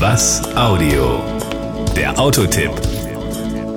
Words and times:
Was 0.00 0.40
Audio? 0.56 1.20
Der 1.94 2.18
Autotipp 2.18 2.70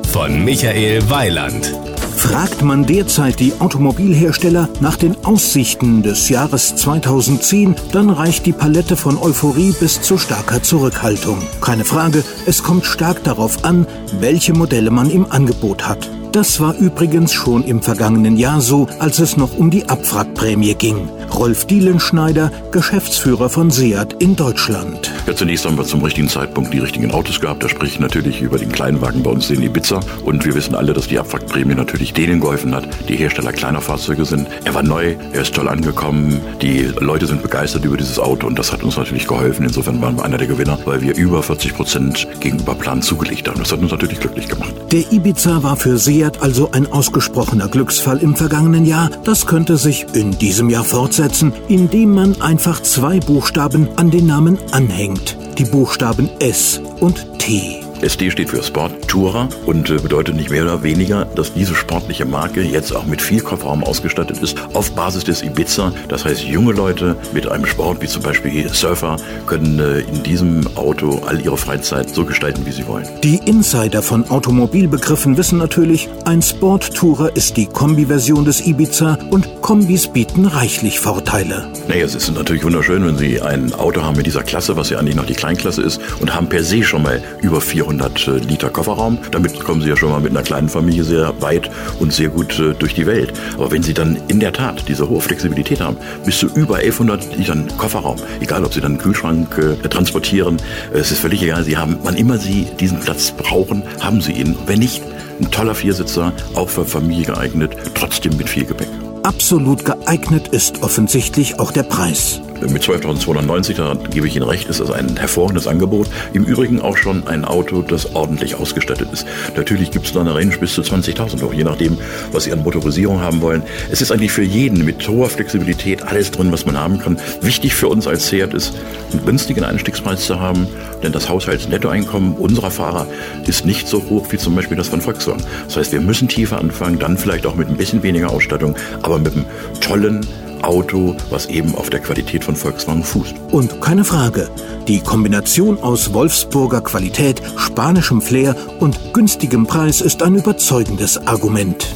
von 0.07 0.45
Michael 0.45 1.09
Weiland. 1.09 1.75
Fragt 2.15 2.61
man 2.61 2.85
derzeit 2.85 3.41
die 3.41 3.51
Automobilhersteller 3.59 4.69
nach 4.79 4.95
den 4.95 5.17
Aussichten 5.25 6.01
des 6.01 6.29
Jahres 6.29 6.77
2010, 6.77 7.75
dann 7.91 8.09
reicht 8.09 8.45
die 8.45 8.53
Palette 8.53 8.95
von 8.95 9.17
Euphorie 9.17 9.73
bis 9.77 10.01
zu 10.01 10.17
starker 10.17 10.63
Zurückhaltung. 10.63 11.39
Keine 11.59 11.83
Frage, 11.83 12.23
es 12.45 12.63
kommt 12.63 12.85
stark 12.85 13.21
darauf 13.25 13.65
an, 13.65 13.85
welche 14.21 14.53
Modelle 14.53 14.91
man 14.91 15.09
im 15.09 15.29
Angebot 15.29 15.85
hat. 15.85 16.09
Das 16.33 16.59
war 16.59 16.75
übrigens 16.75 17.31
schon 17.31 17.63
im 17.63 17.83
vergangenen 17.83 18.37
Jahr 18.37 18.59
so, 18.59 18.87
als 18.97 19.19
es 19.19 19.37
noch 19.37 19.55
um 19.55 19.69
die 19.69 19.87
Abwrackprämie 19.87 20.73
ging. 20.73 21.07
Rolf 21.31 21.65
Dielenschneider, 21.65 22.51
Geschäftsführer 22.71 23.49
von 23.49 23.69
Seat 23.69 24.13
in 24.17 24.35
Deutschland. 24.35 25.11
Ja, 25.27 25.35
zunächst 25.35 25.63
haben 25.65 25.77
wir 25.77 25.85
zum 25.85 26.01
richtigen 26.01 26.27
Zeitpunkt 26.27 26.73
die 26.73 26.79
richtigen 26.79 27.11
Autos 27.11 27.39
gehabt. 27.39 27.63
Da 27.63 27.69
spreche 27.69 27.93
ich 27.93 27.99
natürlich 27.99 28.41
über 28.41 28.57
den 28.57 28.71
Kleinwagen 28.71 29.21
bei 29.21 29.29
uns, 29.29 29.47
den 29.47 29.61
Ibiza. 29.61 29.99
Und 30.25 30.43
wir 30.43 30.55
wissen 30.55 30.73
alle, 30.73 30.93
dass 30.93 31.07
die 31.07 31.19
Abwrackprämie 31.19 31.75
natürlich 31.75 32.13
denen 32.13 32.39
geholfen 32.39 32.73
hat, 32.73 32.87
die 33.07 33.15
Hersteller 33.15 33.53
kleiner 33.53 33.81
Fahrzeuge 33.81 34.25
sind. 34.25 34.47
Er 34.63 34.73
war 34.73 34.83
neu, 34.83 35.15
er 35.33 35.41
ist 35.41 35.53
toll 35.53 35.69
angekommen. 35.69 36.41
Die 36.63 36.89
Leute 36.99 37.27
sind 37.27 37.43
begeistert 37.43 37.85
über 37.85 37.97
dieses 37.97 38.17
Auto 38.17 38.47
und 38.47 38.57
das 38.57 38.71
hat 38.71 38.83
uns 38.83 38.97
natürlich 38.97 39.27
geholfen. 39.27 39.65
Insofern 39.65 40.01
waren 40.01 40.17
wir 40.17 40.25
einer 40.25 40.39
der 40.39 40.47
Gewinner, 40.47 40.79
weil 40.85 41.01
wir 41.01 41.15
über 41.15 41.43
40 41.43 41.75
Prozent 41.75 42.27
gegenüber 42.39 42.73
Plan 42.73 43.03
zugelegt 43.03 43.47
haben. 43.47 43.59
Das 43.59 43.71
hat 43.71 43.79
uns 43.79 43.91
natürlich 43.91 44.19
glücklich 44.19 44.47
gemacht. 44.47 44.73
Der 44.91 45.11
Ibiza 45.11 45.61
war 45.61 45.75
für 45.75 45.97
Seat 45.97 46.22
Fiat 46.23 46.41
also 46.41 46.71
ein 46.71 46.89
ausgesprochener 46.89 47.67
Glücksfall 47.67 48.19
im 48.19 48.37
vergangenen 48.37 48.85
Jahr. 48.85 49.09
Das 49.25 49.45
könnte 49.45 49.75
sich 49.75 50.05
in 50.13 50.31
diesem 50.31 50.69
Jahr 50.69 50.85
fortsetzen, 50.85 51.51
indem 51.67 52.11
man 52.11 52.41
einfach 52.41 52.81
zwei 52.81 53.19
Buchstaben 53.19 53.89
an 53.97 54.09
den 54.09 54.27
Namen 54.27 54.57
anhängt. 54.71 55.37
Die 55.57 55.65
Buchstaben 55.65 56.29
S 56.39 56.81
und 57.01 57.39
T. 57.39 57.81
SD 58.03 58.31
steht 58.31 58.49
für 58.49 58.61
Sport 58.61 59.07
Tourer 59.07 59.47
und 59.65 59.89
äh, 59.89 59.95
bedeutet 59.95 60.35
nicht 60.35 60.49
mehr 60.49 60.63
oder 60.63 60.83
weniger, 60.83 61.25
dass 61.25 61.53
diese 61.53 61.73
sportliche 61.73 62.25
Marke 62.25 62.61
jetzt 62.61 62.93
auch 62.93 63.05
mit 63.05 63.21
viel 63.21 63.39
Kofferraum 63.41 63.83
ausgestattet 63.83 64.39
ist, 64.39 64.57
auf 64.73 64.91
Basis 64.91 65.23
des 65.23 65.41
Ibiza. 65.41 65.93
Das 66.09 66.25
heißt, 66.25 66.43
junge 66.43 66.73
Leute 66.73 67.15
mit 67.31 67.47
einem 67.47 67.65
Sport 67.65 68.01
wie 68.01 68.07
zum 68.07 68.21
Beispiel 68.21 68.67
Surfer 68.69 69.15
können 69.47 69.79
äh, 69.79 69.99
in 70.01 70.21
diesem 70.23 70.67
Auto 70.75 71.21
all 71.25 71.39
ihre 71.39 71.57
Freizeit 71.57 72.13
so 72.13 72.25
gestalten, 72.25 72.65
wie 72.65 72.71
sie 72.71 72.85
wollen. 72.87 73.07
Die 73.23 73.37
Insider 73.45 74.01
von 74.01 74.29
Automobilbegriffen 74.29 75.37
wissen 75.37 75.57
natürlich, 75.57 76.09
ein 76.25 76.41
Sport 76.41 76.93
Tourer 76.95 77.33
ist 77.35 77.55
die 77.55 77.67
Kombi-Version 77.67 78.43
des 78.43 78.65
Ibiza 78.67 79.17
und 79.31 79.61
Kombis 79.61 80.07
bieten 80.07 80.45
reichlich 80.45 80.99
Vorteile. 80.99 81.71
Naja, 81.87 82.03
es 82.03 82.15
ist 82.15 82.29
natürlich 82.33 82.63
wunderschön, 82.65 83.05
wenn 83.05 83.17
Sie 83.17 83.41
ein 83.41 83.73
Auto 83.73 84.01
haben 84.01 84.17
mit 84.17 84.25
dieser 84.25 84.43
Klasse, 84.43 84.75
was 84.75 84.89
ja 84.89 84.99
eigentlich 84.99 85.15
noch 85.15 85.25
die 85.25 85.35
Kleinklasse 85.35 85.81
ist, 85.81 86.01
und 86.19 86.35
haben 86.35 86.47
per 86.47 86.63
se 86.63 86.83
schon 86.83 87.03
mal 87.03 87.21
über 87.41 87.61
400 87.61 87.92
200 87.97 88.27
äh, 88.27 88.31
Liter 88.37 88.69
Kofferraum. 88.69 89.17
Damit 89.31 89.59
kommen 89.59 89.81
Sie 89.81 89.89
ja 89.89 89.95
schon 89.95 90.09
mal 90.09 90.21
mit 90.21 90.31
einer 90.31 90.43
kleinen 90.43 90.69
Familie 90.69 91.03
sehr 91.03 91.33
weit 91.41 91.69
und 91.99 92.13
sehr 92.13 92.29
gut 92.29 92.59
äh, 92.59 92.73
durch 92.73 92.93
die 92.93 93.05
Welt. 93.05 93.33
Aber 93.55 93.71
wenn 93.71 93.83
Sie 93.83 93.93
dann 93.93 94.17
in 94.27 94.39
der 94.39 94.53
Tat 94.53 94.87
diese 94.87 95.09
hohe 95.09 95.21
Flexibilität 95.21 95.81
haben, 95.81 95.97
bis 96.25 96.39
zu 96.39 96.47
über 96.47 96.77
1100 96.77 97.37
Litern 97.37 97.67
Kofferraum, 97.77 98.17
egal 98.39 98.63
ob 98.63 98.73
Sie 98.73 98.81
dann 98.81 98.93
einen 98.93 99.01
Kühlschrank 99.01 99.57
äh, 99.57 99.87
transportieren, 99.87 100.57
es 100.93 101.11
ist 101.11 101.19
völlig 101.19 101.41
egal. 101.43 101.63
Sie 101.63 101.77
haben, 101.77 101.97
wann 102.03 102.15
immer 102.15 102.37
Sie 102.37 102.67
diesen 102.79 102.99
Platz 102.99 103.31
brauchen, 103.31 103.83
haben 103.99 104.21
Sie 104.21 104.33
ihn. 104.33 104.55
Wenn 104.65 104.79
nicht, 104.79 105.01
ein 105.39 105.49
toller 105.49 105.75
Viersitzer, 105.75 106.31
auch 106.53 106.69
für 106.69 106.85
Familie 106.85 107.25
geeignet, 107.25 107.75
trotzdem 107.95 108.37
mit 108.37 108.49
viel 108.49 108.65
Gepäck. 108.65 108.87
Absolut 109.23 109.85
geeignet 109.85 110.49
ist 110.49 110.83
offensichtlich 110.83 111.59
auch 111.59 111.71
der 111.71 111.83
Preis. 111.83 112.41
Mit 112.61 112.83
12.290, 112.83 113.75
da 113.75 113.95
gebe 114.09 114.27
ich 114.27 114.35
Ihnen 114.35 114.47
recht, 114.47 114.69
ist 114.69 114.79
das 114.79 114.91
ein 114.91 115.17
hervorragendes 115.17 115.67
Angebot. 115.67 116.07
Im 116.33 116.45
Übrigen 116.45 116.79
auch 116.79 116.97
schon 116.97 117.27
ein 117.27 117.45
Auto, 117.45 117.81
das 117.81 118.15
ordentlich 118.15 118.55
ausgestattet 118.55 119.09
ist. 119.11 119.25
Natürlich 119.55 119.91
gibt 119.91 120.05
es 120.05 120.13
da 120.13 120.21
eine 120.21 120.33
Range 120.33 120.55
bis 120.57 120.73
zu 120.73 120.81
20.000 120.81 121.43
auch 121.43 121.53
je 121.53 121.63
nachdem, 121.63 121.97
was 122.31 122.45
Sie 122.45 122.53
an 122.53 122.63
Motorisierung 122.63 123.21
haben 123.21 123.41
wollen. 123.41 123.63
Es 123.91 124.01
ist 124.01 124.11
eigentlich 124.11 124.31
für 124.31 124.43
jeden 124.43 124.85
mit 124.85 125.07
hoher 125.07 125.29
Flexibilität 125.29 126.03
alles 126.03 126.31
drin, 126.31 126.51
was 126.51 126.65
man 126.65 126.77
haben 126.77 126.99
kann. 126.99 127.19
Wichtig 127.41 127.75
für 127.75 127.87
uns 127.87 128.07
als 128.07 128.27
Seat 128.27 128.53
ist, 128.53 128.73
einen 129.11 129.25
günstigen 129.25 129.63
Einstiegspreis 129.63 130.25
zu 130.25 130.39
haben, 130.39 130.67
denn 131.01 131.11
das 131.11 131.29
Haushaltsnettoeinkommen 131.29 132.35
unserer 132.35 132.71
Fahrer 132.71 133.07
ist 133.45 133.65
nicht 133.65 133.87
so 133.87 134.03
hoch 134.09 134.27
wie 134.31 134.37
zum 134.37 134.55
Beispiel 134.55 134.77
das 134.77 134.87
von 134.87 135.01
Volkswagen. 135.01 135.43
Das 135.65 135.77
heißt, 135.77 135.91
wir 135.91 136.01
müssen 136.01 136.27
tiefer 136.27 136.59
anfangen, 136.59 136.99
dann 136.99 137.17
vielleicht 137.17 137.45
auch 137.45 137.55
mit 137.55 137.67
ein 137.67 137.77
bisschen 137.77 138.03
weniger 138.03 138.29
Ausstattung, 138.29 138.75
aber 139.01 139.19
mit 139.19 139.33
einem 139.33 139.45
tollen 139.81 140.25
Auto, 140.63 141.15
was 141.29 141.47
eben 141.47 141.75
auf 141.75 141.89
der 141.89 141.99
Qualität 141.99 142.43
von 142.43 142.55
Volkswagen 142.55 143.03
fußt. 143.03 143.35
Und 143.51 143.81
keine 143.81 144.03
Frage, 144.03 144.49
die 144.87 144.99
Kombination 144.99 145.77
aus 145.79 146.13
Wolfsburger 146.13 146.81
Qualität, 146.81 147.41
spanischem 147.57 148.21
Flair 148.21 148.55
und 148.79 149.13
günstigem 149.13 149.65
Preis 149.67 150.01
ist 150.01 150.21
ein 150.23 150.35
überzeugendes 150.35 151.17
Argument. 151.27 151.87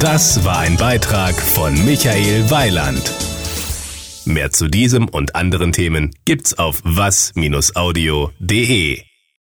Das 0.00 0.44
war 0.44 0.58
ein 0.60 0.76
Beitrag 0.76 1.34
von 1.34 1.74
Michael 1.84 2.50
Weiland. 2.50 3.12
Mehr 4.24 4.50
zu 4.50 4.68
diesem 4.68 5.08
und 5.08 5.34
anderen 5.34 5.72
Themen 5.72 6.14
gibt's 6.24 6.56
auf 6.58 6.80
was-audio.de. 6.84 7.48